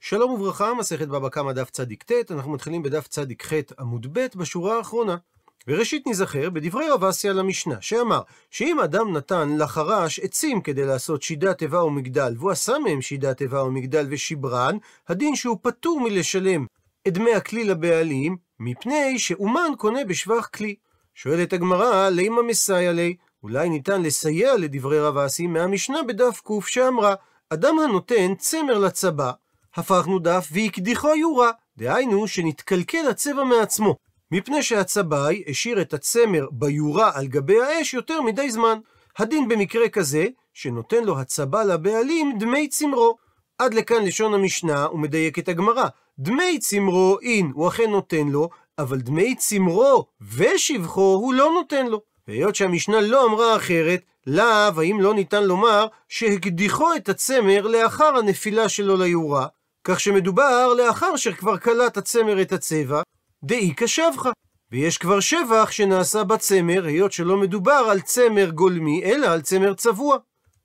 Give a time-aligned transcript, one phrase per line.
[0.00, 5.16] שלום וברכה, מסכת בבא קמא דף צ"ט, אנחנו מתחילים בדף צ"ח עמוד ב' בשורה האחרונה.
[5.68, 8.20] וראשית נזכר בדברי רב אסי על המשנה, שאמר
[8.50, 13.62] שאם אדם נתן לחרש עצים כדי לעשות שידת תיבה ומגדל, והוא עשה מהם שידת תיבה
[13.62, 14.76] ומגדל ושברן,
[15.08, 16.66] הדין שהוא פטור מלשלם
[17.08, 20.74] את דמי הכלי לבעלים, מפני שאומן קונה בשבח כלי.
[21.14, 23.16] שואלת הגמרא, לימה מסייע לי?
[23.42, 27.14] אולי ניתן לסייע לדברי רב אסי מהמשנה בדף ק שאמרה,
[27.50, 29.32] אדם הנותן צמר לצבא,
[29.76, 33.96] הפכנו דף והקדיחו יורה, דהיינו שנתקלקל הצבע מעצמו,
[34.32, 38.78] מפני שהצבעי השאיר את הצמר ביורה על גבי האש יותר מדי זמן.
[39.18, 43.16] הדין במקרה כזה, שנותן לו הצבא לבעלים דמי צמרו.
[43.58, 45.88] עד לכאן לשון המשנה, ומדייקת הגמרא.
[46.18, 52.00] דמי צמרו אין, הוא אכן נותן לו, אבל דמי צמרו ושבחו הוא לא נותן לו.
[52.28, 58.68] והיות שהמשנה לא אמרה אחרת, לאו האם לא ניתן לומר שהקדיחו את הצמר לאחר הנפילה
[58.68, 59.46] שלו ליורה,
[59.88, 63.02] כך שמדובר לאחר שכבר קלט הצמר את הצבע,
[63.44, 64.30] דאי כשבחה.
[64.72, 70.16] ויש כבר שבח שנעשה בצמר, היות שלא מדובר על צמר גולמי, אלא על צמר צבוע.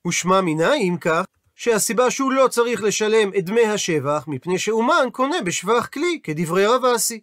[0.08, 5.88] ושמע מנין כך, שהסיבה שהוא לא צריך לשלם את דמי השבח, מפני שאומן קונה בשבח
[5.94, 7.22] כלי, כדברי רב אסי.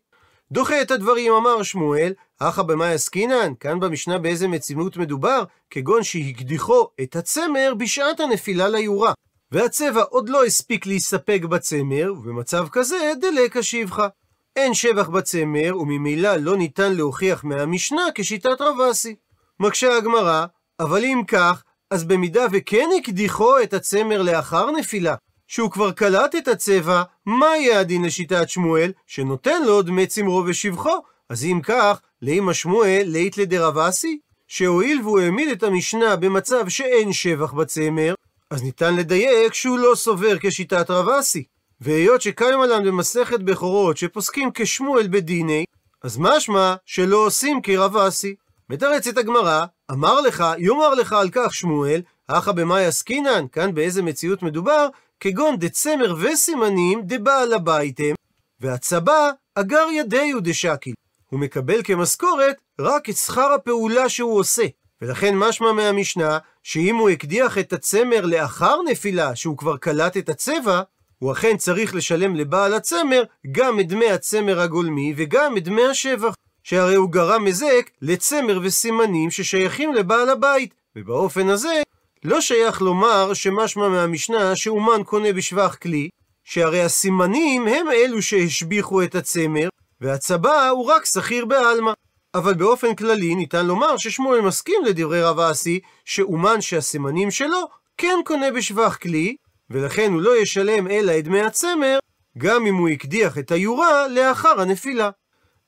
[0.53, 6.89] דוחה את הדברים, אמר שמואל, אחא במאי עסקינן, כאן במשנה באיזה מציאות מדובר, כגון שהקדיחו
[7.03, 9.13] את הצמר בשעת הנפילה ליורה.
[9.53, 14.09] והצבע עוד לא הספיק להיספק בצמר, ובמצב כזה דלקה שבחה.
[14.57, 19.15] אין שבח בצמר, וממילא לא ניתן להוכיח מהמשנה כשיטת רב אסי.
[19.61, 20.47] מקשה הגמרא,
[20.81, 25.15] אבל אם כך, אז במידה וכן הקדיחו את הצמר לאחר נפילה,
[25.47, 30.99] שהוא כבר קלט את הצבע, מה יהיה הדין לשיטת שמואל, שנותן לו דמי צמרו ושבחו?
[31.29, 34.19] אז אם כך, לאמא שמואל, לית לדרב אסי?
[34.49, 38.15] שהואיל והוא העמיד את המשנה במצב שאין שבח בצמר,
[38.51, 41.45] אז ניתן לדייק שהוא לא סובר כשיטת רב אסי.
[41.81, 45.65] והיות שקיים עליהם במסכת בכורות שפוסקים כשמואל בדיני,
[46.03, 48.35] אז משמע שלא עושים כרב אסי.
[48.71, 54.43] מתרצת הגמרא, אמר לך, יאמר לך על כך שמואל, אחא במאי עסקינן, כאן באיזה מציאות
[54.43, 54.89] מדובר,
[55.21, 58.15] כגון דצמר וסימנים דבעל הבייתם,
[58.61, 60.95] והצבא אגר ידיהו דשקיל.
[61.31, 64.67] הוא מקבל כמשכורת רק את שכר הפעולה שהוא עושה.
[65.03, 70.83] ולכן משמע מהמשנה, שאם הוא הקדיח את הצמר לאחר נפילה, שהוא כבר קלט את הצבע,
[71.19, 73.23] הוא אכן צריך לשלם לבעל הצמר
[73.53, 79.31] גם את דמי הצמר הגולמי וגם את דמי השבח, שהרי הוא גרם היזק לצמר וסימנים
[79.31, 81.83] ששייכים לבעל הבית, ובאופן הזה
[82.25, 86.09] לא שייך לומר שמשמע מהמשנה שאומן קונה בשבח כלי,
[86.45, 89.69] שהרי הסימנים הם אלו שהשביחו את הצמר,
[90.01, 91.93] והצבא הוא רק שכיר בעלמא.
[92.35, 98.51] אבל באופן כללי ניתן לומר ששמואל מסכים לדברי רב אסי, שאומן שהסימנים שלו כן קונה
[98.51, 99.37] בשבח כלי,
[99.71, 101.99] ולכן הוא לא ישלם אלא את דמי הצמר,
[102.39, 105.11] גם אם הוא הקדיח את היורה לאחר הנפילה.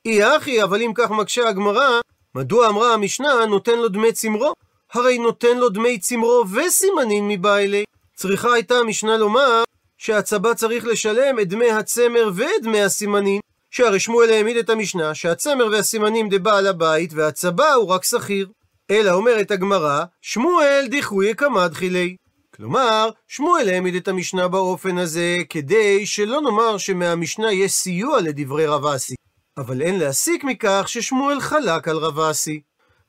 [0.04, 2.00] אי אחי, אבל אם כך מקשה הגמרא,
[2.34, 4.53] מדוע אמרה המשנה נותן לו דמי צמרו?
[4.93, 7.84] הרי נותן לו דמי צמרו וסימנין מבעילי.
[8.16, 9.62] צריכה הייתה המשנה לומר
[9.99, 15.69] שהצבא צריך לשלם את דמי הצמר ואת דמי הסימנין, שהרי שמואל העמיד את המשנה שהצמר
[15.72, 18.48] והסימנים דבעל הבית והצבא הוא רק שכיר.
[18.91, 22.16] אלא אומרת הגמרא, שמואל דיחוי קמד חילי.
[22.54, 28.86] כלומר, שמואל העמיד את המשנה באופן הזה, כדי שלא נאמר שמהמשנה יש סיוע לדברי רב
[28.86, 29.14] אסי.
[29.56, 32.60] אבל אין להסיק מכך ששמואל חלק על רב אסי.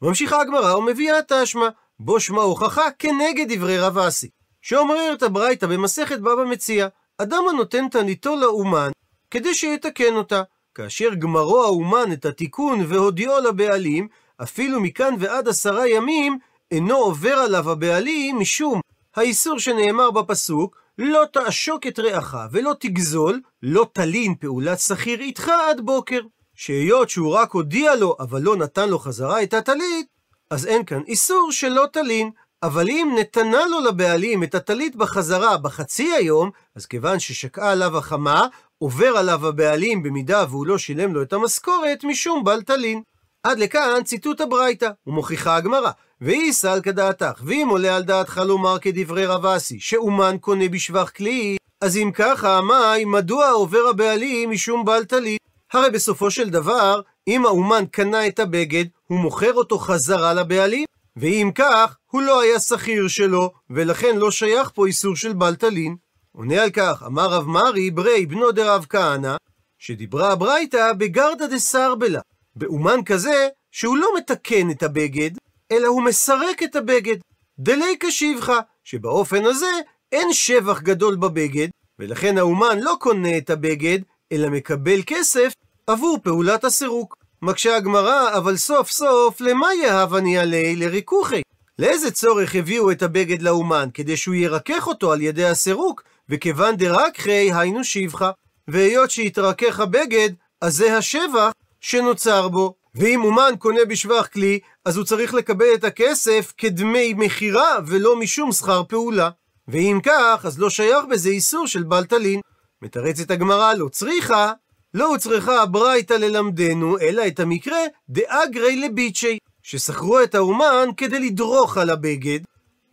[0.02, 4.30] ממשיכה הגמרא ומביאה האשמה, בו שמע הוכחה כנגד דברי רב אסי.
[4.62, 8.92] שאומרת הברייתא במסכת בבא מציע, אדם הנותן תניתו לאומן,
[9.32, 10.44] כדי שיתקן אותה.
[10.76, 14.08] כאשר גמרו האומן את התיקון והודיעו לבעלים,
[14.44, 16.38] אפילו מכאן ועד עשרה ימים,
[16.72, 18.82] אינו עובר עליו הבעלים משום
[19.16, 25.82] האיסור שנאמר בפסוק, לא תעשוק את רעך ולא תגזול, לא תלין פעולת שכיר איתך עד
[25.82, 26.20] בוקר.
[26.56, 30.08] שהיות שהוא רק הודיע לו, אבל לא נתן לו חזרה את הטלית,
[30.50, 32.32] אז אין כאן איסור שלא תלין.
[32.64, 38.48] אבל אם נתנה לו לבעלים את הטלית בחזרה בחצי היום, אז כיוון ששקעה עליו החמה,
[38.78, 43.02] עובר עליו הבעלים במידה והוא לא שילם לו את המשכורת משום בל תלין.
[43.44, 45.92] עד לכאן ציטוט הברייתא, ומוכיחה הגמרא,
[46.22, 51.58] ואי סל כדעתך, ואם עולה על דעתך לומר כדברי רב אסי, שאומן קונה בשבח כלי,
[51.82, 55.40] אז אם ככה, מאי, מדוע עובר הבעלים משום בל טלית?
[55.74, 60.86] הרי בסופו של דבר, אם האומן קנה את הבגד, הוא מוכר אותו חזרה לבעלים,
[61.16, 65.96] ואם כך, הוא לא היה שכיר שלו, ולכן לא שייך פה איסור של בל טלין.
[66.32, 69.36] עונה על כך, אמר רב מרי, ברי בנו דרב כהנא,
[69.80, 72.22] שדיברה הברייתא בגרדא דסרבלה,
[72.56, 75.32] באומן כזה שהוא לא מתקן את הבגד,
[75.72, 77.18] אלא הוא מסרק את הבגד.
[77.60, 79.72] דלי כשבחה, שבאופן הזה
[80.12, 81.68] אין שבח גדול בבגד,
[82.00, 84.00] ולכן האומן לא קונה את הבגד,
[84.32, 85.54] אלא מקבל כסף
[85.88, 87.21] עבור פעולת הסירוק.
[87.44, 91.42] מקשה הגמרא, אבל סוף סוף, למה יהב אני עלי לריכוכי?
[91.80, 93.90] לאיזה צורך הביאו את הבגד לאומן?
[93.94, 98.32] כדי שהוא ירכך אותו על ידי הסירוק, וכיוון דרקחי היינו שבחה.
[98.68, 100.30] והיות שהתרכך הבגד,
[100.62, 102.76] אז זה השבח שנוצר בו.
[102.96, 108.52] ואם אומן קונה בשבח כלי, אז הוא צריך לקבל את הכסף כדמי מכירה ולא משום
[108.52, 109.30] שכר פעולה.
[109.68, 112.40] ואם כך, אז לא שייך בזה איסור של בלטלין.
[112.82, 114.54] מתרצת הגמרא לא צריכה,
[114.94, 117.80] לא הוצרכה הברייתא ללמדנו, אלא את המקרה
[118.10, 122.40] דאגרי לביצ'י, ששכרו את האומן כדי לדרוך על הבגד,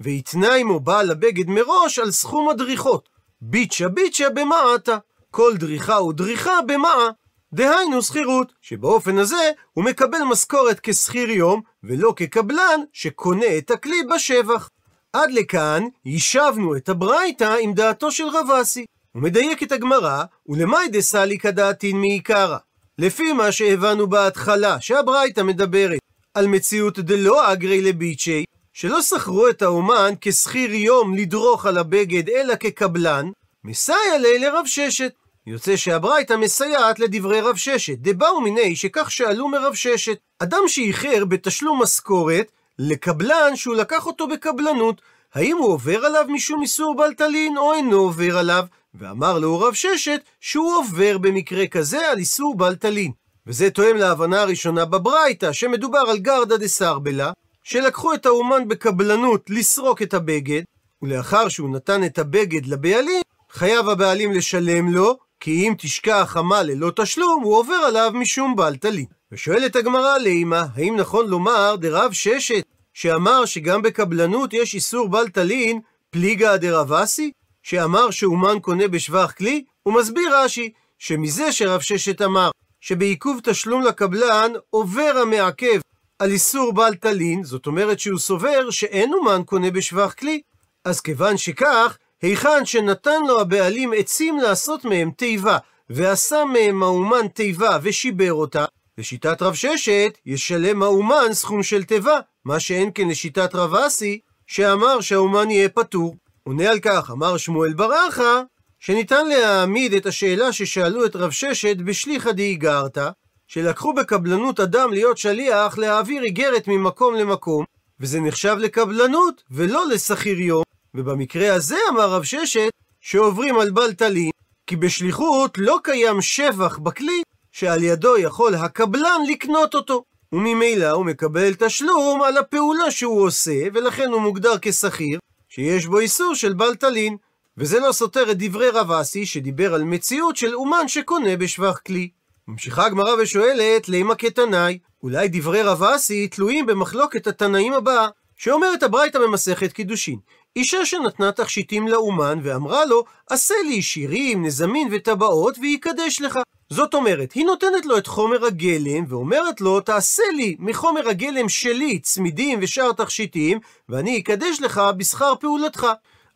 [0.00, 3.08] והתנה עמו בעל הבגד מראש על סכום הדריכות.
[3.40, 4.98] ביצ'ה ביצ'ה במעתה.
[5.30, 7.08] כל דריכה ודריכה במעה.
[7.52, 14.70] דהיינו שכירות, שבאופן הזה הוא מקבל משכורת כשכיר יום, ולא כקבלן שקונה את הכלי בשבח.
[15.12, 18.84] עד לכאן יישבנו את הברייתא עם דעתו של רב אסי.
[19.18, 22.56] הוא מדייק את הגמרא, ולמאי דסאלי כדעתין מעיקרא.
[22.98, 25.98] לפי מה שהבנו בהתחלה, שהברייתא מדברת
[26.34, 32.54] על מציאות דלא אגרי לביצ'י, שלא שכרו את האומן כשכיר יום לדרוך על הבגד, אלא
[32.54, 33.30] כקבלן,
[33.64, 35.12] מסייע לי לרב ששת.
[35.46, 40.18] יוצא שהברייתא מסייעת לדברי רב ששת, דבאו מיני שכך שאלו מרב ששת.
[40.38, 45.00] אדם שאיחר בתשלום משכורת לקבלן שהוא לקח אותו בקבלנות,
[45.34, 48.64] האם הוא עובר עליו משום איסור בלטלין או אינו עובר עליו?
[48.94, 53.12] ואמר לו רב ששת שהוא עובר במקרה כזה על איסור בלטלין.
[53.46, 57.32] וזה תואם להבנה הראשונה בברייתא, שמדובר על גרדא דסרבלה,
[57.64, 60.62] שלקחו את האומן בקבלנות לסרוק את הבגד,
[61.02, 66.92] ולאחר שהוא נתן את הבגד לבעלים, חייב הבעלים לשלם לו, כי אם תשקע החמה ללא
[66.96, 69.04] תשלום, הוא עובר עליו משום בלטלין.
[69.32, 72.64] ושואלת הגמרא לימה, האם נכון לומר דרב ששת,
[72.94, 75.80] שאמר שגם בקבלנות יש איסור בלטלין,
[76.10, 77.32] פליגה דרב אסי?
[77.68, 79.64] שאמר שאומן קונה בשבח כלי?
[79.82, 82.50] הוא מסביר רש"י, שמזה שרב ששת אמר,
[82.80, 85.80] שבעיכוב תשלום לקבלן עובר המעכב
[86.18, 90.40] על איסור בלטלין, זאת אומרת שהוא סובר שאין אומן קונה בשבח כלי.
[90.84, 95.58] אז כיוון שכך, היכן שנתן לו הבעלים עצים לעשות מהם תיבה,
[95.90, 98.64] ועשה מהם האומן תיבה ושיבר אותה,
[98.98, 105.00] לשיטת רב ששת, ישלם האומן סכום של תיבה, מה שאין כן לשיטת רב אסי, שאמר
[105.00, 106.14] שהאומן יהיה פטור.
[106.48, 108.42] עונה על כך, אמר שמואל ברכה,
[108.80, 113.10] שניתן להעמיד את השאלה ששאלו את רב ששת בשליחא דאיגרתא,
[113.46, 117.64] שלקחו בקבלנות אדם להיות שליח להעביר איגרת ממקום למקום,
[118.00, 120.62] וזה נחשב לקבלנות ולא לשכיר יום,
[120.94, 122.70] ובמקרה הזה אמר רב ששת,
[123.00, 124.30] שעוברים על בלטלין,
[124.66, 127.22] כי בשליחות לא קיים שבח בכלי,
[127.52, 130.04] שעל ידו יכול הקבלן לקנות אותו.
[130.32, 135.18] וממילא הוא מקבל תשלום על הפעולה שהוא עושה, ולכן הוא מוגדר כשכיר,
[135.48, 137.16] שיש בו איסור של בלטלין.
[137.58, 142.08] וזה לא סותר את דברי רב אסי, שדיבר על מציאות של אומן שקונה בשבח כלי.
[142.48, 149.18] ממשיכה הגמרא ושואלת, לימה כתנאי, אולי דברי רב אסי תלויים במחלוקת התנאים הבאה, שאומרת הברייתא
[149.18, 150.18] במסכת קידושין.
[150.58, 156.38] אישה שנתנה תכשיטים לאומן ואמרה לו, עשה לי שירים, נזמין וטבעות ויקדש לך.
[156.70, 161.98] זאת אומרת, היא נותנת לו את חומר הגלם ואומרת לו, תעשה לי מחומר הגלם שלי
[161.98, 163.58] צמידים ושאר תכשיטים,
[163.88, 165.86] ואני אקדש לך בשכר פעולתך.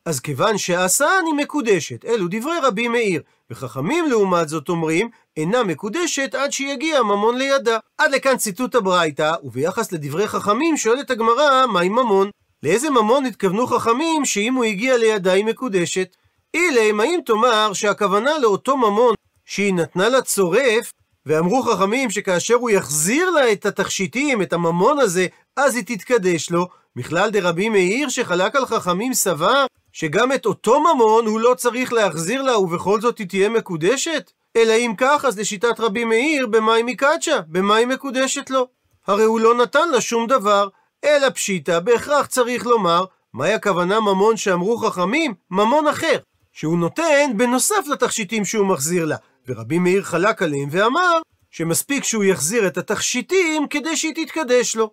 [0.06, 3.22] אז כיוון שעשה אני מקודשת, אלו דברי רבי מאיר.
[3.50, 7.78] וחכמים לעומת זאת אומרים, אינה מקודשת עד שיגיע ממון לידה.
[7.98, 12.30] עד לכאן ציטוט הברייתא, וביחס לדברי חכמים שואלת הגמרא, מהי ממון?
[12.62, 16.16] לאיזה ממון התכוונו חכמים שאם הוא הגיע לידה היא מקודשת?
[16.54, 19.14] אילם, האם תאמר שהכוונה לאותו ממון
[19.44, 20.92] שהיא נתנה לה צורף,
[21.26, 25.26] ואמרו חכמים שכאשר הוא יחזיר לה את התכשיטים, את הממון הזה,
[25.56, 26.68] אז היא תתקדש לו.
[26.96, 32.42] מכלל דרבי מאיר שחלק על חכמים סבר שגם את אותו ממון הוא לא צריך להחזיר
[32.42, 34.30] לה ובכל זאת היא תהיה מקודשת?
[34.56, 37.40] אלא אם כך, אז לשיטת רבי מאיר, במה היא מקדשה?
[37.48, 38.66] במה היא מקודשת לו?
[39.06, 40.68] הרי הוא לא נתן לה שום דבר,
[41.04, 45.34] אלא פשיטא, בהכרח צריך לומר, מהי הכוונה ממון שאמרו חכמים?
[45.50, 46.18] ממון אחר,
[46.52, 49.16] שהוא נותן בנוסף לתכשיטים שהוא מחזיר לה.
[49.48, 51.18] ורבי מאיר חלק עליהם ואמר
[51.50, 54.90] שמספיק שהוא יחזיר את התכשיטים כדי שהיא תתקדש לו.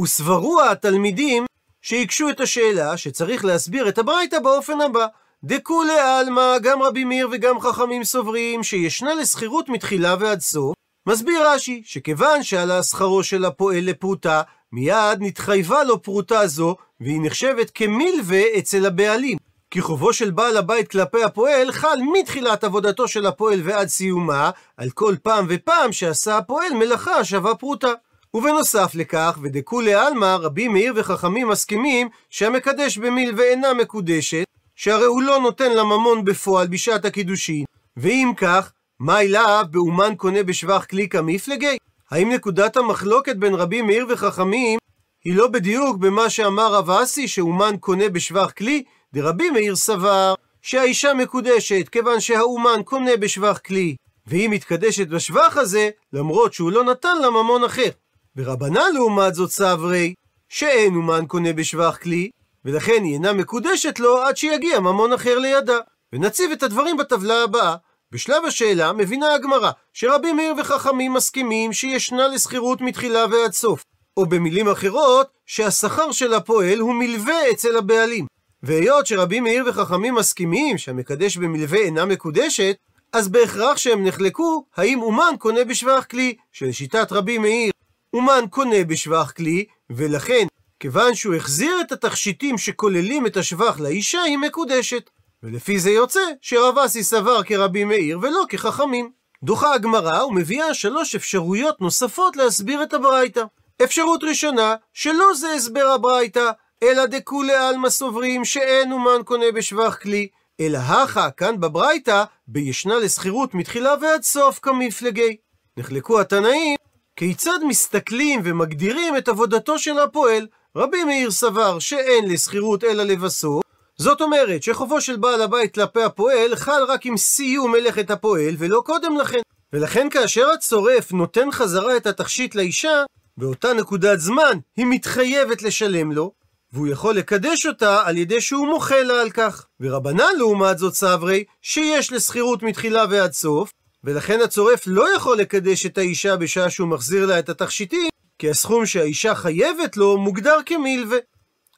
[0.00, 1.44] וסברו התלמידים
[1.82, 5.06] שהקשו את השאלה שצריך להסביר את הברייתא באופן הבא.
[5.44, 10.74] דכולי עלמא, גם רבי מאיר וגם חכמים סוברים שישנה לשכירות מתחילה ועד סוף.
[11.06, 17.70] מסביר רש"י, שכיוון שעלה שכרו של הפועל לפרוטה, מיד נתחייבה לו פרוטה זו, והיא נחשבת
[17.74, 19.38] כמילווה אצל הבעלים.
[19.70, 24.90] כי חובו של בעל הבית כלפי הפועל חל מתחילת עבודתו של הפועל ועד סיומה, על
[24.90, 27.92] כל פעם ופעם שעשה הפועל מלאכה שווה פרוטה.
[28.34, 34.44] ובנוסף לכך, ודכולי עלמא, רבי מאיר וחכמים מסכימים שהמקדש במיל ואינה מקודשת,
[34.76, 37.64] שהרי הוא לא נותן לה ממון בפועל בשעת הקידושין,
[37.96, 41.76] ואם כך, מה אליו באומן קונה בשבח כלי כמפלגי?
[42.10, 44.78] האם נקודת המחלוקת בין רבי מאיר וחכמים
[45.24, 48.84] היא לא בדיוק במה שאמר רב אסי שאומן קונה בשבח כלי?
[49.14, 53.96] דרבי מאיר סבר שהאישה מקודשת כיוון שהאומן קונה בשבח כלי,
[54.26, 57.88] והיא מתקדשת בשבח הזה למרות שהוא לא נתן לה ממון אחר.
[58.36, 60.14] ורבנן לעומת זאת סברי
[60.48, 62.30] שאין אומן קונה בשבח כלי,
[62.64, 65.78] ולכן היא אינה מקודשת לו עד שיגיע ממון אחר לידה.
[66.12, 67.76] ונציב את הדברים בטבלה הבאה.
[68.12, 73.84] בשלב השאלה מבינה הגמרא שרבי מאיר וחכמים מסכימים שישנה לשכירות מתחילה ועד סוף,
[74.16, 78.26] או במילים אחרות, שהשכר של הפועל הוא מלווה אצל הבעלים.
[78.62, 82.76] והיות שרבי מאיר וחכמים מסכימים שהמקדש במלווה אינה מקודשת,
[83.12, 87.72] אז בהכרח שהם נחלקו האם אומן קונה בשבח כלי, שלשיטת רבי מאיר
[88.12, 90.46] אומן קונה בשבח כלי, ולכן,
[90.80, 95.10] כיוון שהוא החזיר את התכשיטים שכוללים את השבח לאישה, היא מקודשת.
[95.42, 99.10] ולפי זה יוצא שרב אסי סבר כרבי מאיר ולא כחכמים.
[99.42, 103.44] דוחה הגמרא ומביאה שלוש אפשרויות נוספות להסביר את הברייתא.
[103.84, 106.50] אפשרות ראשונה, שלא זה הסבר הברייתא,
[106.82, 110.28] אלא דכולי עלמא סוברים שאין אומן קונה בשבח כלי,
[110.60, 115.36] אלא הכה כאן בברייתא, בישנה לשכירות מתחילה ועד סוף כמפלגי.
[115.76, 116.76] נחלקו התנאים
[117.16, 120.46] כיצד מסתכלים ומגדירים את עבודתו של הפועל.
[120.76, 123.62] רבי מאיר סבר שאין לשכירות אלא לבסוף,
[124.00, 128.82] זאת אומרת שחובו של בעל הבית כלפי הפועל חל רק עם סיום מלאכת הפועל ולא
[128.86, 129.38] קודם לכן.
[129.72, 133.04] ולכן כאשר הצורף נותן חזרה את התכשיט לאישה,
[133.36, 136.32] באותה נקודת זמן היא מתחייבת לשלם לו,
[136.72, 139.66] והוא יכול לקדש אותה על ידי שהוא מוחה לה על כך.
[139.80, 143.72] ורבנן לעומת זאת סברי, שיש לשכירות מתחילה ועד סוף,
[144.04, 148.86] ולכן הצורף לא יכול לקדש את האישה בשעה שהוא מחזיר לה את התכשיטים, כי הסכום
[148.86, 151.18] שהאישה חייבת לו מוגדר כמילווה.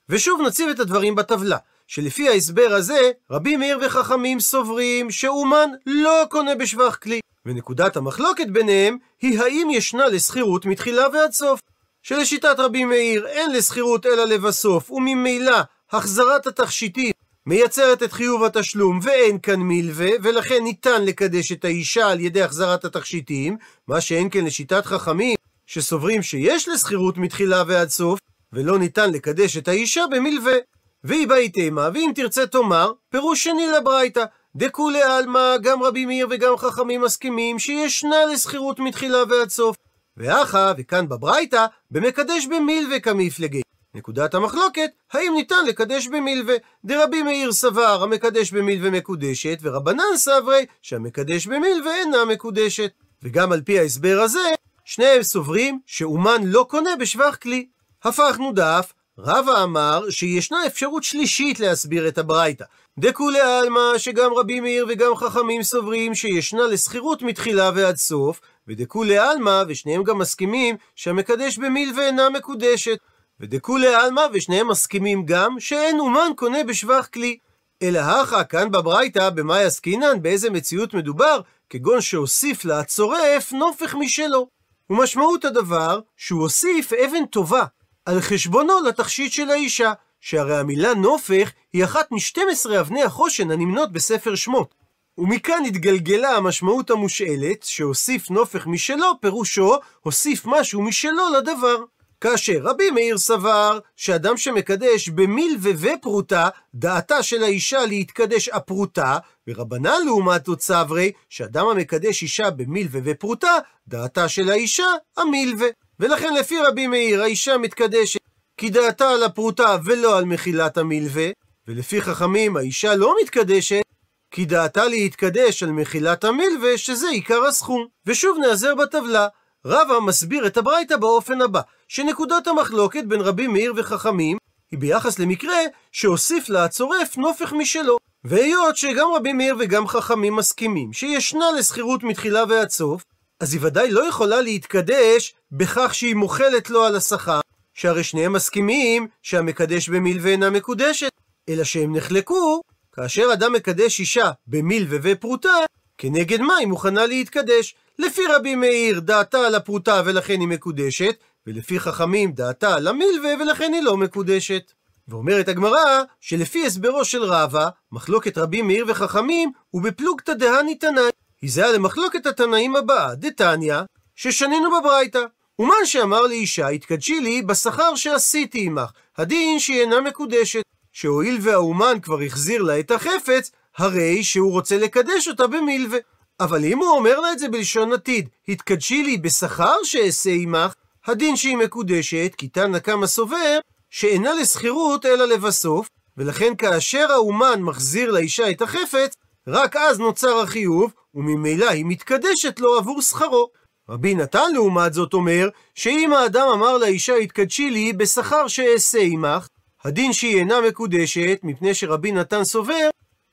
[0.08, 1.56] ושוב נציב את הדברים בטבלה,
[1.90, 7.20] שלפי ההסבר הזה, רבי מאיר וחכמים סוברים שאומן לא קונה בשבח כלי.
[7.46, 11.60] ונקודת המחלוקת ביניהם היא האם ישנה לשכירות מתחילה ועד סוף.
[12.02, 15.56] שלשיטת רבי מאיר אין לשכירות אלא לבסוף, וממילא
[15.90, 17.12] החזרת התכשיטים
[17.46, 22.84] מייצרת את חיוב התשלום ואין כאן מלווה, ולכן ניתן לקדש את האישה על ידי החזרת
[22.84, 23.56] התכשיטים,
[23.88, 28.18] מה שאין כן לשיטת חכמים, שסוברים שיש לשכירות מתחילה ועד סוף,
[28.52, 30.69] ולא ניתן לקדש את האישה במלווה.
[31.04, 34.24] והיא באי תימה, ואם תרצה תאמר, פירוש שני לברייתא,
[34.56, 39.76] דכולי עלמא, גם רבי מאיר וגם חכמים מסכימים שישנה לשכירות מתחילה ועד סוף.
[40.16, 43.62] ואחא, וכאן בברייתא, במקדש במילווה כמפלגי.
[43.94, 46.54] נקודת המחלוקת, האם ניתן לקדש במילווה?
[46.84, 52.90] דרבי מאיר סבר המקדש במילווה מקודשת, ורבנן סברי שהמקדש במילווה אינה מקודשת.
[53.22, 54.48] וגם על פי ההסבר הזה,
[54.84, 57.66] שניהם סוברים שאומן לא קונה בשבח כלי.
[58.04, 58.92] הפכנו דף,
[59.24, 62.64] רבא אמר שישנה אפשרות שלישית להסביר את הברייתא.
[62.98, 69.62] דכולי עלמא שגם רבי מאיר וגם חכמים סוברים שישנה לשכירות מתחילה ועד סוף, ודכולי עלמא,
[69.68, 72.98] ושניהם גם מסכימים, שהמקדש במילווה אינה מקודשת.
[73.40, 77.36] ודכולי עלמא, ושניהם מסכימים גם, שאין אומן קונה בשבח כלי.
[77.82, 84.48] אלא הכא, כאן בברייתא, במאי עסקינן, באיזה מציאות מדובר, כגון שהוסיף לה הצורף נופך משלו.
[84.90, 87.64] ומשמעות הדבר, שהוא הוסיף אבן טובה
[88.10, 94.34] על חשבונו לתכשיט של האישה, שהרי המילה נופך היא אחת מ-12 אבני החושן הנמנות בספר
[94.34, 94.74] שמות.
[95.18, 101.76] ומכאן התגלגלה המשמעות המושאלת, שהוסיף נופך משלו, פירושו, הוסיף משהו משלו לדבר.
[102.20, 110.46] כאשר רבי מאיר סבר שאדם שמקדש במילווה ופרוטה, דעתה של האישה להתקדש הפרוטה, ורבנן לעומת
[110.46, 113.54] זאת סברי, שאדם המקדש אישה במילווה ופרוטה,
[113.88, 114.86] דעתה של האישה
[115.16, 115.68] המילווה.
[116.00, 118.20] ולכן לפי רבי מאיר האישה מתקדשת
[118.56, 121.28] כי דעתה על הפרוטה ולא על מחילת המילווה,
[121.68, 123.82] ולפי חכמים האישה לא מתקדשת
[124.30, 127.86] כי דעתה להתקדש על מחילת המילווה, שזה עיקר הסכום.
[128.06, 129.28] ושוב נעזר בטבלה.
[129.66, 134.38] רבא מסביר את הברייתא באופן הבא, שנקודת המחלוקת בין רבי מאיר וחכמים
[134.70, 135.58] היא ביחס למקרה
[135.92, 137.96] שהוסיף לה הצורף נופך משלו.
[138.24, 143.04] והיות שגם רבי מאיר וגם חכמים מסכימים שישנה לשכירות מתחילה ועד סוף,
[143.40, 147.40] אז היא ודאי לא יכולה להתקדש בכך שהיא מוחלת לו על השכר,
[147.74, 151.10] שהרי שניהם מסכימים שהמקדש במילווה אינה מקודשת,
[151.48, 152.60] אלא שהם נחלקו
[152.92, 155.56] כאשר אדם מקדש אישה במילווה ופרוטה,
[155.98, 157.74] כנגד מה היא מוכנה להתקדש.
[157.98, 161.16] לפי רבי מאיר דעתה על הפרוטה ולכן היא מקודשת,
[161.46, 164.72] ולפי חכמים דעתה על המילווה ולכן היא לא מקודשת.
[165.08, 171.19] ואומרת הגמרא שלפי הסברו של רבא, מחלוקת רבי מאיר וחכמים הוא בפלוגתא דהני תנאי.
[171.42, 173.80] היא זהה למחלוקת התנאים הבאה, דתניא,
[174.16, 175.24] ששנינו בברייתא.
[175.58, 180.62] ומן שאמר לאישה, התקדשי לי בשכר שעשיתי עמך, הדין שהיא אינה מקודשת.
[180.92, 185.98] שהואיל והאומן כבר החזיר לה את החפץ, הרי שהוא רוצה לקדש אותה במילווה.
[186.40, 190.72] אבל אם הוא אומר לה את זה בלשון עתיד, התקדשי לי בשכר שאעשה עמך,
[191.06, 193.58] הדין שהיא מקודשת, כי תנא קמא סובר,
[193.90, 199.16] שאינה לשכירות אלא לבסוף, ולכן כאשר האומן מחזיר לאישה את החפץ,
[199.48, 203.48] רק אז נוצר החיוב, וממילא היא מתקדשת לו עבור שכרו.
[203.88, 209.46] רבי נתן לעומת זאת אומר, שאם האדם אמר לאישה התקדשי לי בשכר שאעשה עמך,
[209.84, 212.88] הדין שהיא אינה מקודשת, מפני שרבי נתן סובר,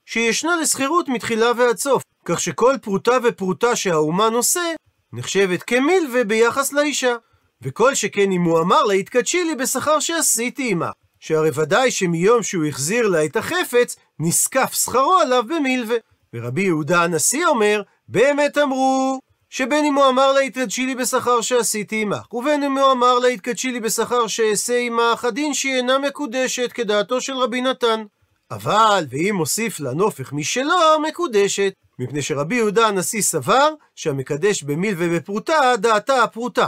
[0.06, 4.74] שישנה לשכירות מתחילה ועד סוף, כך שכל פרוטה ופרוטה שהאומן עושה,
[5.14, 7.16] נחשבת כמילווה ביחס לאישה.
[7.62, 12.66] וכל שכן אם הוא אמר לה התקדשי לי בשכר שעשיתי עמה, שהרי ודאי שמיום שהוא
[12.66, 15.98] החזיר לה את החפץ, נזקף שכרו עליו במילווה.
[16.38, 22.02] ורבי יהודה הנשיא אומר, באמת אמרו, שבין אם הוא אמר לה התקדשי לי בשכר שעשיתי
[22.02, 26.72] עמך, ובין אם הוא אמר לה התקדשי לי בשכר שאעשה עמך, הדין שהיא אינה מקודשת
[26.72, 28.04] כדעתו של רבי נתן.
[28.52, 31.74] אבל, ואם הוסיף לה נופך משלו, מקודשת.
[32.00, 36.68] מפני שרבי יהודה הנשיא סבר שהמקדש במיל ובפרוטה, דעתה הפרוטה.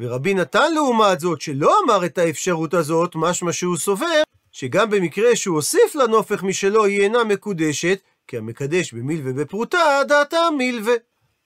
[0.00, 4.22] ורבי נתן לעומת זאת, שלא אמר את האפשרות הזאת, משמע שהוא סובר,
[4.52, 7.98] שגם במקרה שהוא הוסיף לה נופך משלו, היא אינה מקודשת,
[8.28, 10.94] כי המקדש במיל ובפרוטה, דעתה מילווה.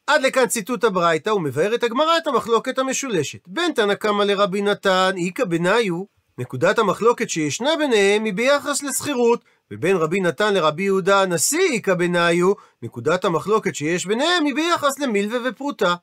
[0.06, 3.38] עד לכאן ציטוט הברייתא, ומבארת הגמרא את המחלוקת המשולשת.
[3.46, 6.04] בין תנא קמא לרבי נתן, איכא בניו,
[6.38, 12.52] נקודת המחלוקת שישנה ביניהם היא ביחס לשכירות, ובין רבי נתן לרבי יהודה הנשיא איכא בניו,
[12.82, 15.94] נקודת המחלוקת שיש ביניהם היא ביחס למילווה ופרוטה.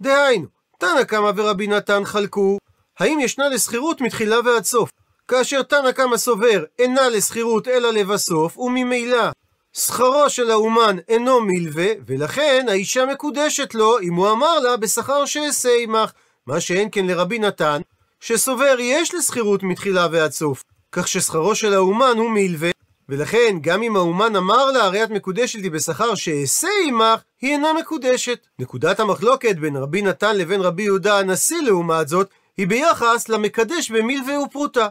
[0.00, 0.46] דהיינו,
[0.78, 2.58] תנא קמא ורבי נתן חלקו,
[2.98, 4.90] האם ישנה לשכירות מתחילה ועד סוף?
[5.28, 9.30] כאשר תנא קמא סובר אינה לשכירות אלא לבסוף, וממילא
[9.78, 15.68] שכרו של האומן אינו מילווה, ולכן האישה מקודשת לו אם הוא אמר לה בשכר שאעשה
[15.82, 16.10] עמך,
[16.46, 17.80] מה שאין כן לרבי נתן,
[18.20, 22.70] שסובר יש לשכירות מתחילה ועד סוף, כך ששכרו של האומן הוא מילווה,
[23.08, 27.72] ולכן גם אם האומן אמר לה הרי את מקודשת לי בשכר שאעשה עמך, היא אינה
[27.72, 28.46] מקודשת.
[28.58, 34.40] נקודת המחלוקת בין רבי נתן לבין רבי יהודה הנשיא לעומת זאת, היא ביחס למקדש במילווה
[34.40, 34.88] ופרוטה.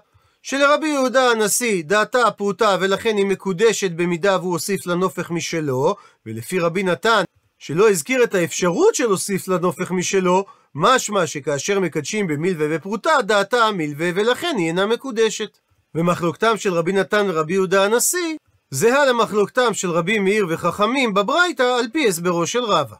[0.47, 6.83] שלרבי יהודה הנשיא דעתה הפרוטה ולכן היא מקודשת במידה והוא הוסיף לנופך משלו, ולפי רבי
[6.83, 7.23] נתן
[7.59, 14.09] שלא הזכיר את האפשרות של הוסיף לנופך משלו, משמע שכאשר מקדשים במילווה ופרוטה, דעתה המילווה
[14.15, 15.57] ולכן היא אינה מקודשת.
[15.95, 18.37] ומחלוקתם של רבי נתן ורבי יהודה הנשיא,
[18.71, 22.95] זהה למחלוקתם של רבי מאיר וחכמים בברייתא על פי הסברו של רבא.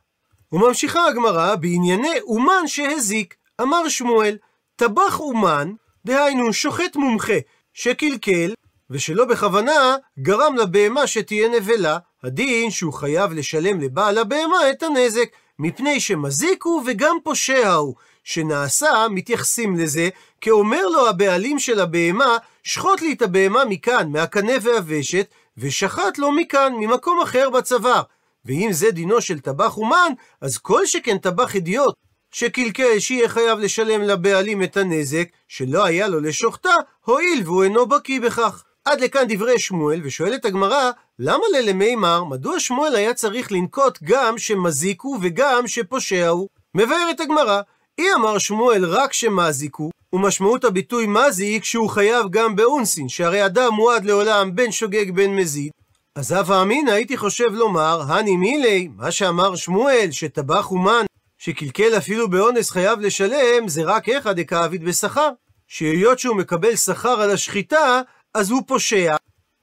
[0.51, 4.37] וממשיכה הגמרא בענייני אומן שהזיק, אמר שמואל,
[4.75, 5.71] טבח אומן,
[6.05, 7.33] דהיינו שוחט מומחה,
[7.73, 8.53] שקלקל,
[8.89, 15.99] ושלא בכוונה גרם לבהמה שתהיה נבלה, הדין שהוא חייב לשלם לבעל הבהמה את הנזק, מפני
[15.99, 20.09] שמזיק הוא וגם פושע הוא, שנעשה מתייחסים לזה,
[20.41, 26.31] כי אומר לו הבעלים של הבהמה, שחוט לי את הבהמה מכאן, מהקנה והוושת, ושחט לו
[26.31, 28.01] מכאן, ממקום אחר בצוואר.
[28.45, 31.95] ואם זה דינו של טבח אומן, אז כל שכן טבח אידיוט,
[32.37, 36.73] שקלקל שיהיה חייב לשלם לבעלים את הנזק, שלא היה לו לשוחטה,
[37.05, 38.63] הואיל והוא אינו בקיא בכך.
[38.85, 45.01] עד לכאן דברי שמואל, ושואלת הגמרא, למה ללמימר, מדוע שמואל היה צריך לנקוט גם שמזיק
[45.01, 46.47] הוא וגם שפושע הוא?
[46.75, 47.61] מבארת הגמרא,
[47.99, 53.73] אי אמר שמואל רק שמזיק הוא, ומשמעות הביטוי מזיק שהוא חייב גם באונסין, שהרי אדם
[53.73, 55.71] מועד לעולם בין שוגג בין מזיד.
[56.15, 61.05] אז הווה אמינא הייתי חושב לומר, הני מילי, מה שאמר שמואל, שטבח אומן,
[61.45, 65.29] שקלקל אפילו באונס חייב לשלם, זה רק איכא דכעביד בשכר.
[65.67, 68.01] שהיות שהוא מקבל שכר על השחיטה,
[68.33, 69.15] אז הוא פושע,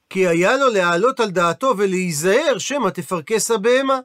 [0.09, 3.99] כי היה לו להעלות על דעתו ולהיזהר שמא תפרכס הבהמה.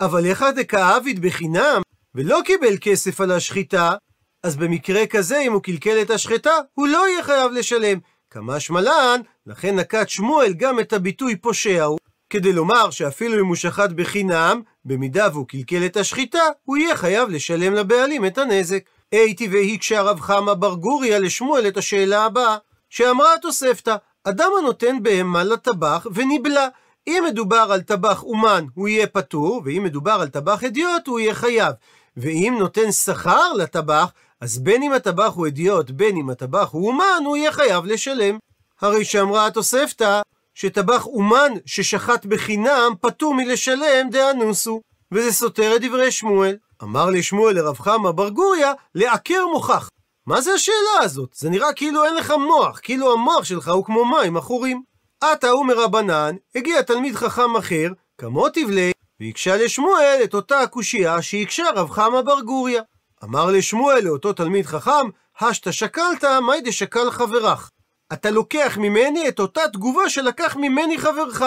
[0.00, 1.82] אבל איכא דכעביד בחינם,
[2.14, 3.94] ולא קיבל כסף על השחיטה,
[4.42, 7.98] אז במקרה כזה, אם הוא קלקל את השחיטה, הוא לא יהיה חייב לשלם.
[8.30, 11.98] כמשמע לן, לכן נקט שמואל גם את הביטוי פושע הוא,
[12.30, 17.28] כדי לומר שאפילו אם הוא שחט בחינם, במידה והוא קלקל את השחיטה, הוא יהיה חייב
[17.28, 18.82] לשלם לבעלים את הנזק.
[19.12, 22.56] הייתי והקשה רב חמא בר גוריה לשמואל את השאלה הבאה,
[22.90, 26.68] שאמרה התוספתא, אדם הנותן בהמה לטבח ונבלע.
[27.06, 31.34] אם מדובר על טבח אומן, הוא יהיה פטור, ואם מדובר על טבח אדיוט, הוא יהיה
[31.34, 31.72] חייב.
[32.16, 37.22] ואם נותן שכר לטבח, אז בין אם הטבח הוא אדיוט, בין אם הטבח הוא אומן,
[37.24, 38.38] הוא יהיה חייב לשלם.
[38.80, 40.22] הרי שאמרה התוספתא,
[40.54, 44.80] שטבח אומן ששחט בחינם, פטור מלשלם דאנוסו.
[45.12, 46.56] וזה סותר את דברי שמואל.
[46.82, 49.88] אמר לשמואל לרב חמא בר גוריה, לעקר מוכח.
[50.26, 51.34] מה זה השאלה הזאת?
[51.34, 54.82] זה נראה כאילו אין לך מוח, כאילו המוח שלך הוא כמו מים עכורים.
[55.20, 57.88] עתה הוא מרבנן, הגיע תלמיד חכם אחר,
[58.18, 58.90] כמו תבלה,
[59.20, 62.82] והקשה לשמואל את אותה הקושייה שהקשה רב חמא בר גוריה.
[63.24, 65.06] אמר לשמואל לאותו תלמיד חכם,
[65.40, 67.70] השתא שקלת, מאי דשקל חברך.
[68.14, 71.42] אתה לוקח ממני את אותה תגובה שלקח ממני חברך.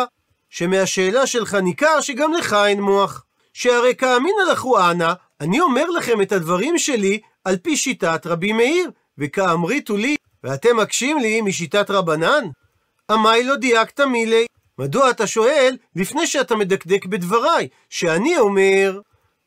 [0.50, 3.24] שמהשאלה שלך ניכר שגם לך אין מוח.
[3.54, 8.92] שהרי כאמינא לכו אנא, אני אומר לכם את הדברים שלי על פי שיטת רבי מאיר,
[9.18, 12.44] וכאמריתו לי, ואתם מקשים לי משיטת רבנן?
[13.12, 14.46] עמי לא דייקת מילי.
[14.80, 19.00] מדוע אתה שואל לפני שאתה מדקדק בדבריי, שאני אומר,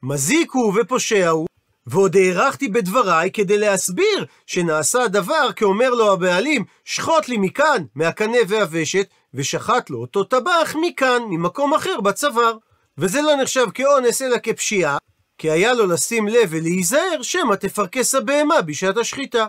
[0.02, 1.46] מזיק הוא ופושע הוא,
[1.90, 9.06] ועוד הארכתי בדבריי כדי להסביר שנעשה הדבר כאומר לו הבעלים, שחוט לי מכאן, מהקנה והוושת,
[9.34, 12.56] ושחט לו אותו טבח מכאן, ממקום אחר בצוואר.
[12.98, 14.98] וזה לא נחשב כאונס אלא כפשיעה,
[15.38, 19.46] כי היה לו לשים לב ולהיזהר שמא תפרכס הבהמה בשעת השחיטה.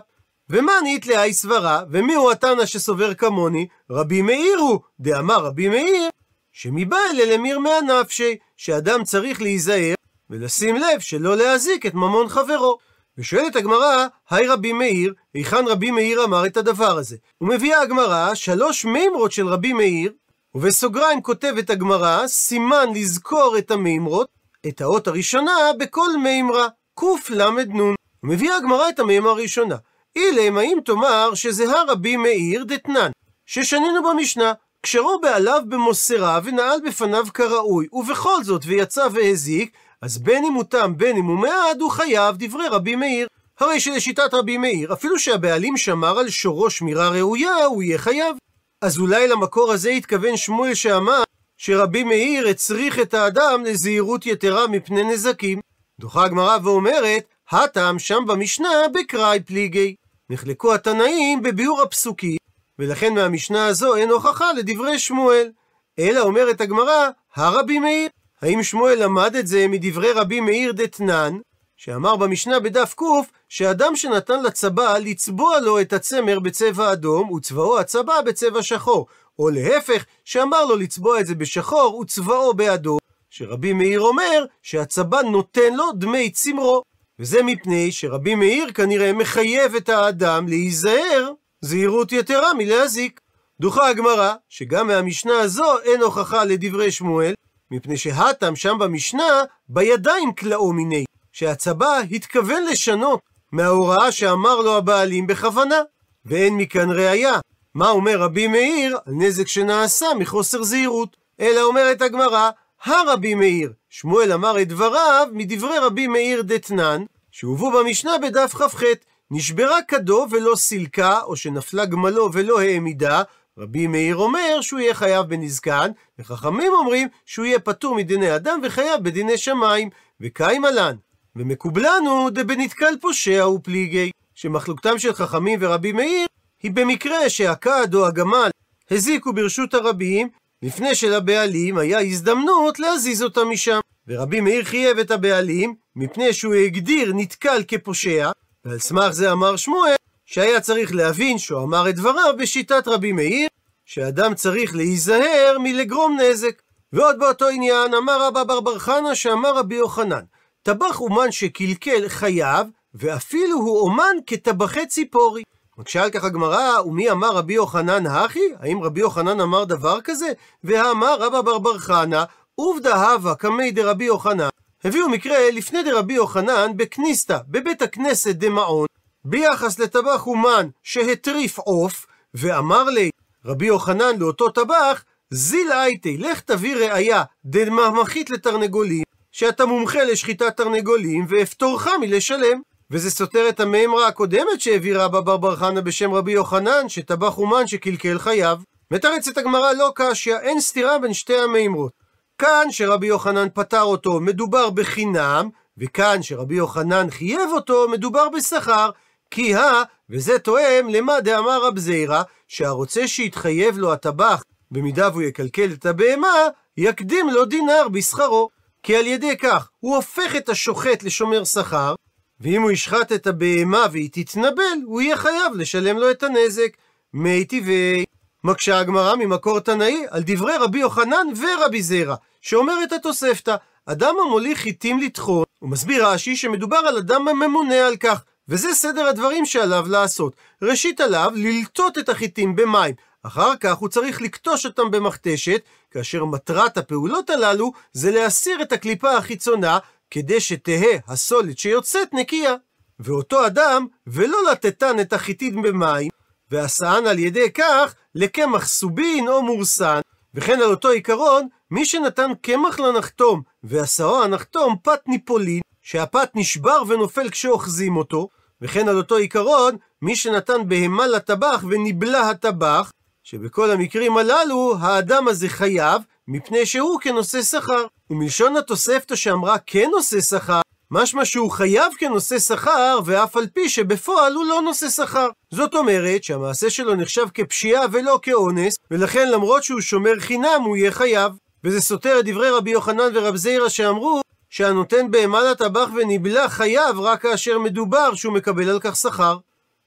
[0.50, 3.66] ומה נית לאי סברה, ומי הוא התנא שסובר כמוני?
[3.90, 6.08] רבי מאיר הוא, דאמר רבי מאיר,
[6.52, 9.94] שמבא אלה למיר מהנפשי, שאדם צריך להיזהר
[10.32, 12.78] ולשים לב שלא להזיק את ממון חברו.
[13.18, 17.16] ושואלת הגמרא, היי רבי מאיר, היכן רבי מאיר אמר את הדבר הזה?
[17.40, 20.12] ומביאה הגמרא שלוש מימרות של רבי מאיר,
[20.54, 24.28] ובסוגריים כותבת הגמרא, סימן לזכור את המימרות,
[24.68, 27.94] את האות הראשונה בכל מימרה, קל"נ.
[28.22, 29.76] ומביאה הגמרא את המימרה הראשונה.
[30.16, 33.10] אילם, האם תאמר שזה הרבי מאיר דתנן,
[33.46, 40.52] ששנינו במשנה, כשרו בעליו במוסרה ונעל בפניו כראוי, ובכל זאת ויצא והזיק, אז בין אם
[40.52, 43.28] הוא תם בין אם הוא מעד, הוא חייב דברי רבי מאיר.
[43.60, 48.36] הרי שלשיטת רבי מאיר, אפילו שהבעלים שמר על שורו שמירה ראויה, הוא יהיה חייב.
[48.80, 51.22] אז אולי למקור הזה התכוון שמואל שאמר
[51.56, 55.60] שרבי מאיר הצריך את האדם לזהירות יתרה מפני נזקים.
[56.00, 59.94] דוחה הגמרא ואומרת, הטעם שם במשנה בקראי פליגי.
[60.30, 62.36] נחלקו התנאים בביאור הפסוקים,
[62.78, 65.50] ולכן מהמשנה הזו אין הוכחה לדברי שמואל.
[65.98, 68.08] אלא אומרת הגמרא, הרבי מאיר.
[68.42, 71.38] האם שמואל למד את זה מדברי רבי מאיר דתנן,
[71.76, 73.02] שאמר במשנה בדף ק,
[73.48, 79.06] שאדם שנתן לצבא לצבוע לו את הצמר בצבע אדום, וצבעו הצבא בצבע שחור,
[79.38, 82.98] או להפך, שאמר לו לצבוע את זה בשחור וצבעו באדום,
[83.30, 86.82] שרבי מאיר אומר שהצבא נותן לו דמי צמרו.
[87.18, 93.20] וזה מפני שרבי מאיר כנראה מחייב את האדם להיזהר זהירות יתרה מלהזיק.
[93.60, 97.34] דוחה הגמרא, שגם מהמשנה הזו אין הוכחה לדברי שמואל,
[97.72, 103.20] מפני שהטם שם במשנה בידיים כלאו מיני, שהצבא התכוון לשנות
[103.52, 105.80] מההוראה שאמר לו הבעלים בכוונה,
[106.24, 107.32] ואין מכאן ראיה.
[107.74, 111.16] מה אומר רבי מאיר על נזק שנעשה מחוסר זהירות?
[111.40, 112.50] אלא אומרת הגמרא,
[112.84, 118.82] הרבי מאיר, שמואל אמר את דבריו מדברי רבי מאיר דתנן, שהובאו במשנה בדף כ"ח,
[119.30, 123.22] נשברה כדו ולא סילקה, או שנפלה גמלו ולא העמידה,
[123.58, 129.02] רבי מאיר אומר שהוא יהיה חייב בנזקן, וחכמים אומרים שהוא יהיה פטור מדיני אדם וחייב
[129.02, 130.96] בדיני שמיים, וקיים עלן.
[131.36, 136.26] ומקובלנו דבנתקל פושע ופליגי, שמחלוקתם של חכמים ורבי מאיר
[136.62, 138.50] היא במקרה שהכד או הגמל
[138.90, 140.28] הזיקו ברשות הרבים,
[140.62, 143.80] לפני שלבעלים היה הזדמנות להזיז אותם משם.
[144.08, 148.30] ורבי מאיר חייב את הבעלים, מפני שהוא הגדיר נתקל כפושע,
[148.64, 149.94] ועל סמך זה אמר שמואל,
[150.34, 153.48] שהיה צריך להבין שהוא אמר את דבריו בשיטת רבי מאיר,
[153.86, 156.62] שאדם צריך להיזהר מלגרום נזק.
[156.92, 160.24] ועוד באותו עניין אמר רבא בר בר חנא שאמר רבי יוחנן,
[160.62, 165.42] טבח אומן שקלקל חייב, ואפילו הוא אומן כטבחי ציפורי.
[165.78, 168.48] מקשה על כך הגמרא, ומי אמר רבי יוחנן הכי?
[168.60, 170.32] האם רבי יוחנן אמר דבר כזה?
[170.64, 174.48] ואמר רבא בר בר חנא, עובדא הווה קמי דרבי יוחנן.
[174.84, 178.86] הביאו מקרה לפני דרבי יוחנן בכניסתא, בבית הכנסת דמעון,
[179.24, 183.10] ביחס לטבח אומן שהטריף עוף, ואמר לי
[183.44, 191.26] רבי יוחנן לאותו טבח, זיל הייתי, לך תביא ראיה דממחית לתרנגולים, שאתה מומחה לשחיטת תרנגולים,
[191.28, 192.60] ואפטורך מלשלם.
[192.90, 198.18] וזה סותר את המימרה הקודמת שהביא רבא בר חנא בשם רבי יוחנן, שטבח אומן שקלקל
[198.18, 198.58] חייו.
[198.90, 201.92] מתרצת הגמרא לא קשיא, אין סתירה בין שתי המימרות.
[202.38, 208.90] כאן שרבי יוחנן פטר אותו מדובר בחינם, וכאן שרבי יוחנן חייב אותו מדובר בשכר,
[209.32, 215.70] כי הא, וזה תואם למה דאמר רב זירא, שהרוצה שיתחייב לו הטבח, במידה והוא יקלקל
[215.72, 218.48] את הבהמה, יקדים לו דינר בשכרו.
[218.82, 221.94] כי על ידי כך הוא הופך את השוחט לשומר שכר,
[222.40, 226.76] ואם הוא ישחט את הבהמה והיא תתנבל, הוא יהיה חייב לשלם לו את הנזק.
[227.14, 228.04] מי טבעי.
[228.44, 234.98] מקשה הגמרא ממקור תנאי על דברי רבי יוחנן ורבי זרע, שאומרת התוספתא, אדם המוליך חיטים
[234.98, 240.32] לטחון, הוא מסביר רש"י שמדובר על אדם הממונה על כך, וזה סדר הדברים שעליו לעשות.
[240.62, 246.78] ראשית עליו ללטות את החיטים במים, אחר כך הוא צריך לקטוש אותם במכתשת, כאשר מטרת
[246.78, 249.78] הפעולות הללו זה להסיר את הקליפה החיצונה,
[250.10, 252.54] כדי שתהא הסולת שיוצאת נקייה.
[253.00, 256.10] ואותו אדם, ולא לטטן את החיטים במים,
[256.50, 260.00] ועשאן על ידי כך לקמח סובין או מורסן.
[260.34, 267.30] וכן על אותו עיקרון, מי שנתן קמח לנחתום ועשאו הנחתום פת ניפולין, שהפת נשבר ונופל
[267.30, 268.28] כשאוחזים אותו,
[268.62, 272.92] וכן על אותו עיקרון, מי שנתן בהמה לטבח ונבלה הטבח,
[273.22, 277.86] שבכל המקרים הללו האדם הזה חייב, מפני שהוא כנושא שכר.
[278.10, 284.34] ומלשון התוספתא שאמרה כן נושא שכר, משמע שהוא חייב כנושא שכר, ואף על פי שבפועל
[284.34, 285.28] הוא לא נושא שכר.
[285.50, 290.92] זאת אומרת שהמעשה שלו נחשב כפשיעה ולא כאונס, ולכן למרות שהוא שומר חינם הוא יהיה
[290.92, 291.32] חייב.
[291.64, 294.20] וזה סותר את דברי רבי יוחנן ורב זיירא שאמרו
[294.52, 299.38] שהנותן בהמה לטבח ונבלה חייב רק כאשר מדובר שהוא מקבל על כך שכר.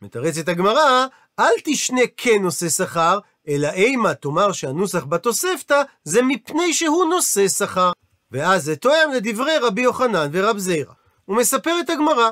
[0.01, 1.05] מתרצת הגמרא,
[1.39, 7.91] אל תשנה כן נושא שכר, אלא אימה תאמר שהנוסח בתוספתא זה מפני שהוא נושא שכר.
[8.31, 10.93] ואז זה תואם לדברי רבי יוחנן ורב זיירא.
[11.27, 12.29] ומספרת הגמרא,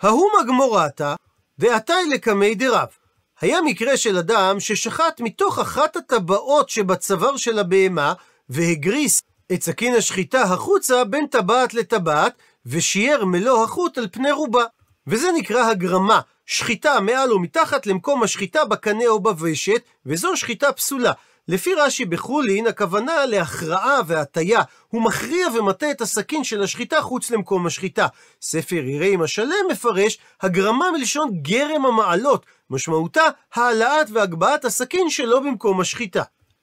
[0.00, 1.14] ההוא מגמורתא
[1.58, 2.88] דעתי לקמי דרב.
[3.40, 8.12] היה מקרה של אדם ששחט מתוך אחת הטבעות שבצוואר של הבהמה,
[8.48, 9.20] והגריס
[9.52, 12.32] את סכין השחיטה החוצה בין טבעת לטבעת,
[12.66, 14.64] ושיער מלוא החוט על פני רובה.
[15.06, 21.12] וזה נקרא הגרמה, שחיטה מעל ומתחת למקום השחיטה בקנה או בוושת, וזו שחיטה פסולה.
[21.48, 24.62] לפי רש"י בחולין, הכוונה להכרעה והטיה.
[24.88, 28.06] הוא מכריע ומטה את הסכין של השחיטה חוץ למקום השחיטה.
[28.42, 36.22] ספר יראים השלם מפרש, הגרמה מלשון גרם המעלות, משמעותה העלאת והגבהת הסכין שלא במקום השחיטה.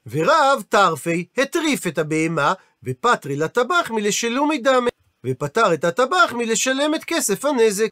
[0.09, 4.89] ורב טרפי הטריף את הבהמה, ופטרי לטבח מלשלומי דמה,
[5.25, 7.89] ופטר את הטבח מלשלם את כסף הנזק.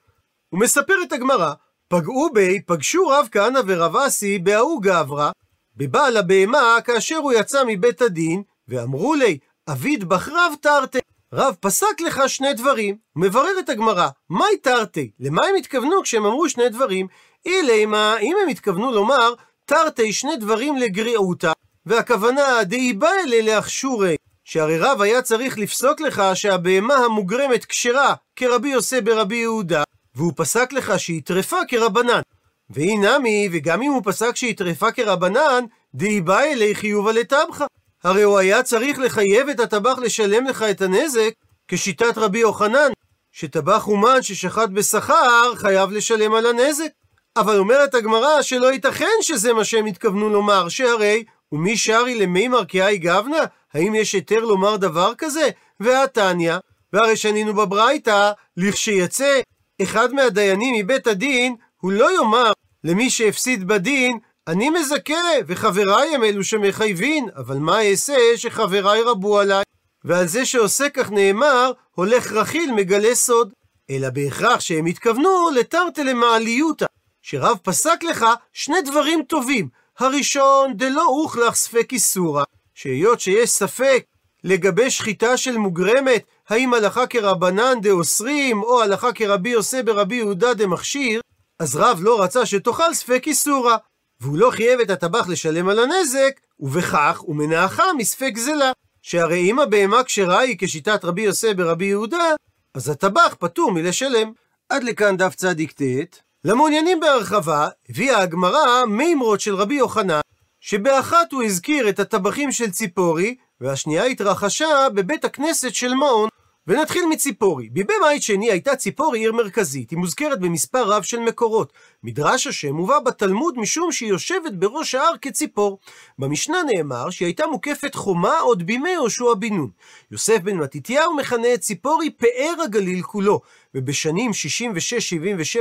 [0.54, 1.54] ומספרת הגמרא,
[1.88, 5.32] פגעו בי, פגשו רב כהנא ורב אסי בהוא גברא,
[5.76, 9.38] בבעל הבהמה כאשר הוא יצא מבית הדין, ואמרו לי,
[9.70, 11.00] אביד בחרב תרתי.
[11.34, 12.98] רב פסק לך שני דברים.
[13.16, 15.12] מבררת הגמרא, מהי תרתי?
[15.20, 17.08] למה הם התכוונו כשהם אמרו שני דברים?
[17.46, 19.34] אילי מה, אם הם התכוונו לומר,
[19.66, 21.52] תרתי שני דברים לגריעותא,
[21.86, 29.02] והכוונה דאיבא אלי לאחשורי, שהרי רב היה צריך לפסוק לך שהבהמה המוגרמת כשרה, כרבי יוסי
[29.02, 29.84] ברבי יהודה,
[30.16, 32.22] והוא פסק לך שהיא טרפה כרבנן.
[32.70, 35.64] ואי נמי, וגם אם הוא פסק שהיא טרפה כרבנן,
[35.96, 37.66] דאי בא אלי חיובה לטבחה.
[38.04, 41.32] הרי הוא היה צריך לחייב את הטבח לשלם לך את הנזק,
[41.68, 42.92] כשיטת רבי יוחנן,
[43.32, 46.90] שטבח אומן ששחט בשכר, חייב לשלם על הנזק.
[47.38, 52.98] אבל אומרת הגמרא שלא ייתכן שזה מה שהם התכוונו לומר, שהרי, ומי שרי למי מרקיעי
[52.98, 53.44] גבנה?
[53.76, 55.50] האם יש היתר לומר דבר כזה?
[55.80, 56.58] והתניא,
[56.94, 59.40] והרי שנינו בברייתא, לכשיצא
[59.82, 62.52] אחד מהדיינים מבית הדין, הוא לא יאמר
[62.84, 65.14] למי שהפסיד בדין, אני מזכה,
[65.48, 69.64] וחבריי הם אלו שמחייבים, אבל מה אעשה שחבריי רבו עליי?
[70.04, 73.54] ועל זה שעושה כך נאמר, הולך רכיל מגלה סוד.
[73.90, 76.86] אלא בהכרח שהם התכוונו לתרתי למעליותא,
[77.22, 79.70] שרב פסק לך שני דברים טובים.
[80.00, 82.44] הראשון, דלא הוכלך ספק איסורא,
[82.76, 84.06] שהיות שיש ספק
[84.44, 91.22] לגבי שחיטה של מוגרמת, האם הלכה כרבנן דאוסרים, או הלכה כרבי יוסי ברבי יהודה דמכשיר,
[91.60, 93.76] אז רב לא רצה שתאכל ספק איסורא,
[94.22, 98.72] והוא לא חייב את הטבח לשלם על הנזק, ובכך הוא מנעכה מספק זלה.
[99.02, 102.34] שהרי אם הבהמה כשרה היא כשיטת רבי יוסי ברבי יהודה,
[102.74, 104.32] אז הטבח פטור מלשלם.
[104.70, 106.22] עד לכאן דף צדיק ט'.
[106.46, 110.20] למעוניינים בהרחבה, הביאה הגמרא מימרות של רבי יוחנן,
[110.68, 116.30] שבאחת הוא הזכיר את הטבחים של ציפורי, והשנייה התרחשה בבית הכנסת של מעון.
[116.68, 117.70] ונתחיל מציפורי.
[117.70, 121.74] ביבי בית שני הייתה ציפורי עיר מרכזית, היא מוזכרת במספר רב של מקורות.
[122.04, 125.80] מדרש השם מובא בתלמוד משום שהיא יושבת בראש ההר כציפור.
[126.20, 129.70] במשנה נאמר שהיא הייתה מוקפת חומה עוד בימי יהושע בן נון.
[130.12, 133.42] יוסף בן מתתיהו מכנה את ציפורי פאר הגליל כולו,
[133.76, 134.32] ובשנים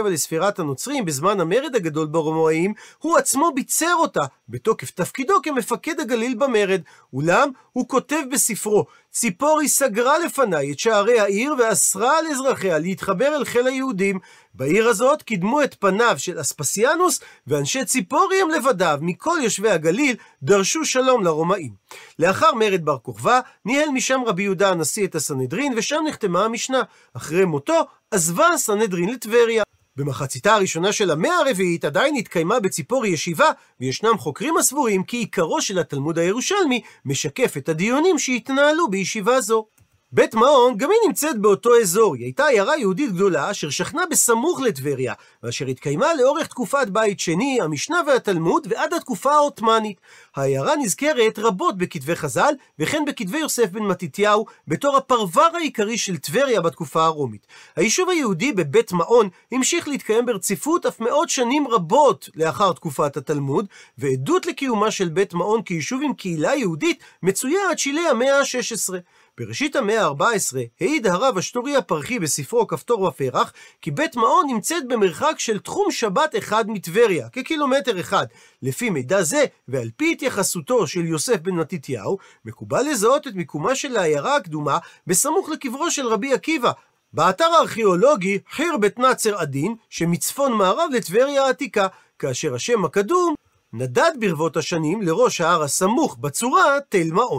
[0.03, 6.35] 66-77 לספירת הנוצרים, בזמן המרד הגדול ברומאים, הוא עצמו ביצר אותה, בתוקף תפקידו כמפקד הגליל
[6.35, 6.81] במרד.
[7.13, 8.85] אולם, הוא כותב בספרו,
[9.15, 14.19] ציפורי סגרה לפניי את שערי העיר ואסרה על אזרחיה להתחבר אל חיל היהודים.
[14.55, 20.85] בעיר הזאת קידמו את פניו של אספסיאנוס, ואנשי ציפורי הם לבדיו, מכל יושבי הגליל, דרשו
[20.85, 21.73] שלום לרומאים.
[22.19, 26.83] לאחר מרד בר כוכבא, ניהל משם רבי יהודה הנשיא את הסנהדרין, ושם נחתמה המשנה.
[27.17, 29.63] אחרי מותו, עזבה הסנהדרין לטבריה.
[29.97, 35.79] במחציתה הראשונה של המאה הרביעית עדיין התקיימה בציפורי ישיבה, וישנם חוקרים הסבורים כי עיקרו של
[35.79, 39.67] התלמוד הירושלמי משקף את הדיונים שהתנהלו בישיבה זו.
[40.15, 44.61] בית מעון גם היא נמצאת באותו אזור, היא הייתה עיירה יהודית גדולה אשר שכנה בסמוך
[44.61, 50.01] לטבריה, ואשר התקיימה לאורך תקופת בית שני, המשנה והתלמוד, ועד התקופה העות'מאנית.
[50.37, 56.61] העיירה נזכרת רבות בכתבי חז"ל, וכן בכתבי יוסף בן מתתיהו, בתור הפרבר העיקרי של טבריה
[56.61, 57.47] בתקופה הרומית.
[57.77, 63.67] היישוב היהודי בבית מעון המשיך להתקיים ברציפות אף מאות שנים רבות לאחר תקופת התלמוד,
[63.99, 68.95] ועדות לקיומה של בית מעון כיישוב עם קהילה יהודית מצויה עד שלהי המאה ה-16.
[69.39, 75.35] בראשית המאה ה-14 העיד הרב אשטורי הפרחי בספרו כפתור ופרח כי בית מעון נמצאת במרחק
[75.39, 78.27] של תחום שבת אחד מטבריה, כקילומטר אחד.
[78.63, 83.97] לפי מידע זה, ועל פי התייחסותו של יוסף בן מתתיהו, מקובל לזהות את מיקומה של
[83.97, 86.73] העיירה הקדומה בסמוך לקברו של רבי עקיבא,
[87.13, 91.87] באתר הארכיאולוגי חיר בית נאצר עדין, שמצפון מערב לטבריה העתיקה,
[92.19, 93.35] כאשר השם הקדום
[93.73, 97.33] נדד ברבות השנים לראש ההר הסמוך בצורה תל מעון.